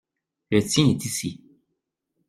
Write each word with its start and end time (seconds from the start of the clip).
Le 0.49 0.63
tien 0.63 0.87
est 0.89 1.05
ici. 1.05 1.43